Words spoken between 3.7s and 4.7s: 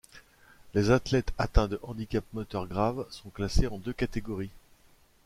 deux catégories.